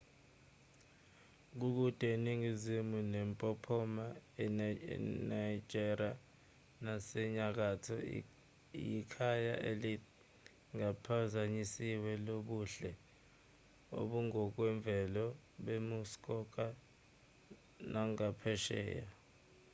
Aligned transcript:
kude 1.59 2.05
eningizimu 2.15 2.97
nempophoma 3.13 4.05
iniagara 4.95 6.09
nasenyakatho 6.83 7.95
yikhaya 8.87 9.55
elingaphazanyisiwe 9.69 12.11
lobuhle 12.27 12.91
obungokwemvelo 13.99 15.25
bemuskoka 15.65 16.65
nagaphesheya 17.91 19.07